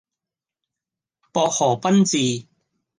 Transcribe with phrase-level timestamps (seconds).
[1.31, 2.47] 薄荷賓治